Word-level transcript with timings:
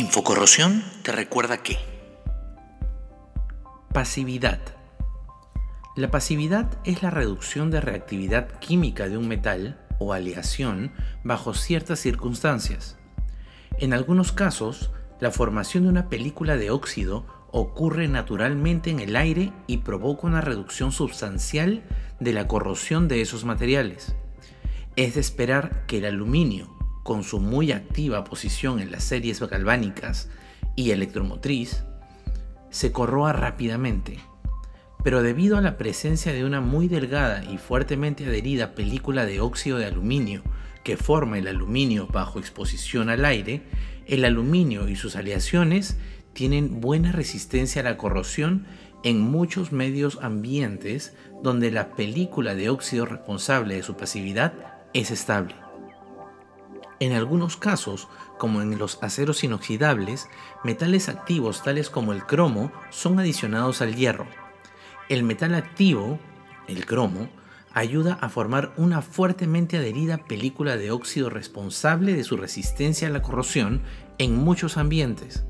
Infocorrosión 0.00 0.82
te 1.02 1.12
recuerda 1.12 1.62
que 1.62 1.76
Pasividad. 3.92 4.58
La 5.94 6.10
pasividad 6.10 6.70
es 6.84 7.02
la 7.02 7.10
reducción 7.10 7.70
de 7.70 7.82
reactividad 7.82 8.48
química 8.60 9.10
de 9.10 9.18
un 9.18 9.28
metal 9.28 9.78
o 9.98 10.14
aleación 10.14 10.90
bajo 11.22 11.52
ciertas 11.52 11.98
circunstancias. 11.98 12.96
En 13.78 13.92
algunos 13.92 14.32
casos, 14.32 14.90
la 15.20 15.30
formación 15.30 15.82
de 15.82 15.90
una 15.90 16.08
película 16.08 16.56
de 16.56 16.70
óxido 16.70 17.26
ocurre 17.50 18.08
naturalmente 18.08 18.88
en 18.88 19.00
el 19.00 19.16
aire 19.16 19.52
y 19.66 19.78
provoca 19.78 20.26
una 20.26 20.40
reducción 20.40 20.92
sustancial 20.92 21.82
de 22.20 22.32
la 22.32 22.48
corrosión 22.48 23.06
de 23.06 23.20
esos 23.20 23.44
materiales. 23.44 24.14
Es 24.96 25.16
de 25.16 25.20
esperar 25.20 25.84
que 25.84 25.98
el 25.98 26.06
aluminio, 26.06 26.79
con 27.10 27.24
su 27.24 27.40
muy 27.40 27.72
activa 27.72 28.22
posición 28.22 28.78
en 28.78 28.92
las 28.92 29.02
series 29.02 29.40
galvánicas 29.40 30.28
y 30.76 30.92
electromotriz, 30.92 31.82
se 32.70 32.92
corroa 32.92 33.32
rápidamente. 33.32 34.20
Pero 35.02 35.20
debido 35.20 35.58
a 35.58 35.60
la 35.60 35.76
presencia 35.76 36.32
de 36.32 36.44
una 36.44 36.60
muy 36.60 36.86
delgada 36.86 37.42
y 37.42 37.58
fuertemente 37.58 38.24
adherida 38.24 38.76
película 38.76 39.26
de 39.26 39.40
óxido 39.40 39.78
de 39.78 39.86
aluminio 39.86 40.44
que 40.84 40.96
forma 40.96 41.36
el 41.36 41.48
aluminio 41.48 42.06
bajo 42.06 42.38
exposición 42.38 43.08
al 43.08 43.24
aire, 43.24 43.62
el 44.06 44.24
aluminio 44.24 44.88
y 44.88 44.94
sus 44.94 45.16
aleaciones 45.16 45.96
tienen 46.32 46.80
buena 46.80 47.10
resistencia 47.10 47.80
a 47.80 47.86
la 47.86 47.96
corrosión 47.96 48.66
en 49.02 49.20
muchos 49.20 49.72
medios 49.72 50.20
ambientes 50.22 51.12
donde 51.42 51.72
la 51.72 51.90
película 51.90 52.54
de 52.54 52.70
óxido 52.70 53.04
responsable 53.04 53.74
de 53.74 53.82
su 53.82 53.96
pasividad 53.96 54.52
es 54.94 55.10
estable. 55.10 55.56
En 57.00 57.14
algunos 57.14 57.56
casos, 57.56 58.08
como 58.36 58.60
en 58.60 58.78
los 58.78 59.02
aceros 59.02 59.42
inoxidables, 59.42 60.28
metales 60.62 61.08
activos 61.08 61.62
tales 61.62 61.88
como 61.88 62.12
el 62.12 62.26
cromo 62.26 62.70
son 62.90 63.18
adicionados 63.18 63.80
al 63.80 63.96
hierro. 63.96 64.26
El 65.08 65.22
metal 65.22 65.54
activo, 65.54 66.18
el 66.68 66.84
cromo, 66.84 67.30
ayuda 67.72 68.18
a 68.20 68.28
formar 68.28 68.72
una 68.76 69.00
fuertemente 69.00 69.78
adherida 69.78 70.18
película 70.18 70.76
de 70.76 70.90
óxido 70.90 71.30
responsable 71.30 72.14
de 72.14 72.22
su 72.22 72.36
resistencia 72.36 73.08
a 73.08 73.10
la 73.10 73.22
corrosión 73.22 73.80
en 74.18 74.36
muchos 74.36 74.76
ambientes. 74.76 75.44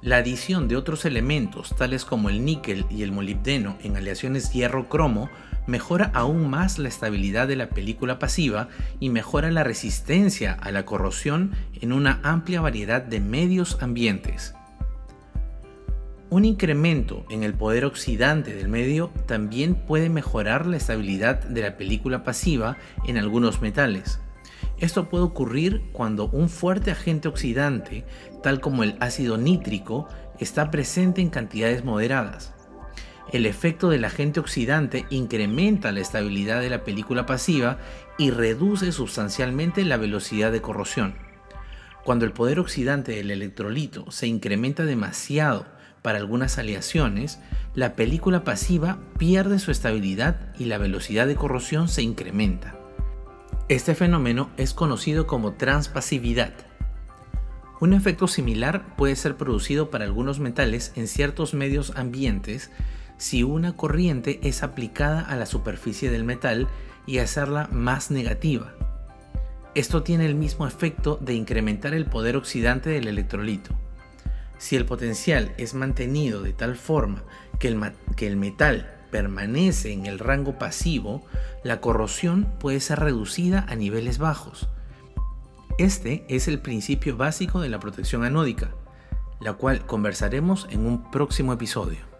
La 0.00 0.18
adición 0.18 0.68
de 0.68 0.76
otros 0.76 1.04
elementos 1.04 1.74
tales 1.76 2.04
como 2.04 2.28
el 2.28 2.44
níquel 2.44 2.86
y 2.88 3.02
el 3.02 3.10
molibdeno 3.10 3.78
en 3.82 3.96
aleaciones 3.96 4.52
hierro-cromo 4.52 5.28
mejora 5.66 6.10
aún 6.14 6.48
más 6.48 6.78
la 6.78 6.88
estabilidad 6.88 7.48
de 7.48 7.56
la 7.56 7.68
película 7.68 8.18
pasiva 8.18 8.68
y 9.00 9.10
mejora 9.10 9.50
la 9.50 9.64
resistencia 9.64 10.52
a 10.52 10.72
la 10.72 10.84
corrosión 10.84 11.52
en 11.80 11.92
una 11.92 12.20
amplia 12.22 12.60
variedad 12.60 13.02
de 13.02 13.20
medios 13.20 13.78
ambientes. 13.80 14.54
Un 16.30 16.44
incremento 16.46 17.26
en 17.28 17.42
el 17.42 17.52
poder 17.52 17.84
oxidante 17.84 18.54
del 18.54 18.68
medio 18.68 19.10
también 19.26 19.74
puede 19.74 20.08
mejorar 20.08 20.66
la 20.66 20.78
estabilidad 20.78 21.44
de 21.44 21.60
la 21.60 21.76
película 21.76 22.24
pasiva 22.24 22.78
en 23.06 23.18
algunos 23.18 23.60
metales. 23.60 24.18
Esto 24.78 25.10
puede 25.10 25.24
ocurrir 25.24 25.82
cuando 25.92 26.28
un 26.30 26.48
fuerte 26.48 26.90
agente 26.90 27.28
oxidante, 27.28 28.04
tal 28.42 28.60
como 28.60 28.82
el 28.82 28.96
ácido 29.00 29.36
nítrico, 29.36 30.08
está 30.40 30.70
presente 30.70 31.20
en 31.20 31.28
cantidades 31.28 31.84
moderadas 31.84 32.54
el 33.32 33.46
efecto 33.46 33.88
del 33.88 34.04
agente 34.04 34.40
oxidante 34.40 35.06
incrementa 35.08 35.90
la 35.90 36.00
estabilidad 36.00 36.60
de 36.60 36.68
la 36.68 36.84
película 36.84 37.24
pasiva 37.24 37.78
y 38.18 38.30
reduce 38.30 38.92
sustancialmente 38.92 39.84
la 39.84 39.96
velocidad 39.96 40.52
de 40.52 40.60
corrosión. 40.60 41.14
Cuando 42.04 42.26
el 42.26 42.32
poder 42.32 42.58
oxidante 42.58 43.12
del 43.12 43.30
electrolito 43.30 44.10
se 44.10 44.26
incrementa 44.26 44.84
demasiado 44.84 45.66
para 46.02 46.18
algunas 46.18 46.58
aleaciones, 46.58 47.38
la 47.74 47.94
película 47.94 48.44
pasiva 48.44 48.98
pierde 49.18 49.58
su 49.58 49.70
estabilidad 49.70 50.52
y 50.58 50.66
la 50.66 50.76
velocidad 50.76 51.26
de 51.26 51.36
corrosión 51.36 51.88
se 51.88 52.02
incrementa. 52.02 52.76
Este 53.68 53.94
fenómeno 53.94 54.50
es 54.58 54.74
conocido 54.74 55.26
como 55.26 55.54
transpasividad. 55.54 56.52
Un 57.80 57.94
efecto 57.94 58.28
similar 58.28 58.94
puede 58.96 59.16
ser 59.16 59.36
producido 59.36 59.90
para 59.90 60.04
algunos 60.04 60.38
metales 60.38 60.92
en 60.96 61.08
ciertos 61.08 61.54
medios 61.54 61.92
ambientes 61.96 62.70
si 63.22 63.44
una 63.44 63.76
corriente 63.76 64.40
es 64.42 64.64
aplicada 64.64 65.20
a 65.20 65.36
la 65.36 65.46
superficie 65.46 66.10
del 66.10 66.24
metal 66.24 66.66
y 67.06 67.18
hacerla 67.18 67.68
más 67.70 68.10
negativa. 68.10 68.74
Esto 69.76 70.02
tiene 70.02 70.26
el 70.26 70.34
mismo 70.34 70.66
efecto 70.66 71.20
de 71.20 71.34
incrementar 71.34 71.94
el 71.94 72.06
poder 72.06 72.36
oxidante 72.36 72.90
del 72.90 73.06
electrolito. 73.06 73.76
Si 74.58 74.74
el 74.74 74.86
potencial 74.86 75.54
es 75.56 75.72
mantenido 75.72 76.42
de 76.42 76.52
tal 76.52 76.74
forma 76.74 77.22
que 77.60 77.68
el, 77.68 77.92
que 78.16 78.26
el 78.26 78.36
metal 78.36 78.92
permanece 79.12 79.92
en 79.92 80.06
el 80.06 80.18
rango 80.18 80.58
pasivo, 80.58 81.24
la 81.62 81.80
corrosión 81.80 82.48
puede 82.58 82.80
ser 82.80 82.98
reducida 82.98 83.64
a 83.68 83.76
niveles 83.76 84.18
bajos. 84.18 84.68
Este 85.78 86.24
es 86.28 86.48
el 86.48 86.58
principio 86.58 87.16
básico 87.16 87.60
de 87.60 87.68
la 87.68 87.78
protección 87.78 88.24
anódica, 88.24 88.72
la 89.40 89.52
cual 89.52 89.86
conversaremos 89.86 90.66
en 90.70 90.84
un 90.86 91.08
próximo 91.12 91.52
episodio. 91.52 92.11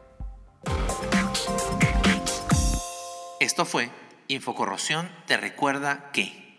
Esto 3.43 3.65
fue 3.65 3.91
Infocorrosión 4.29 5.11
te 5.27 5.37
recuerda 5.37 6.13
que... 6.13 6.52